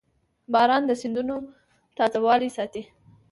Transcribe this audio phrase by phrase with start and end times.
[0.53, 1.35] •باران د سیندونو
[1.97, 2.83] تازهوالی ساتي.